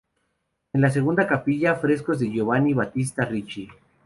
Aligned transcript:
En 0.73 0.81
la 0.81 0.89
segunda 0.89 1.27
capilla, 1.27 1.75
frescos 1.75 2.17
de 2.19 2.31
Giovanni 2.31 2.73
Battista 2.73 3.23
Ricci. 3.23 3.69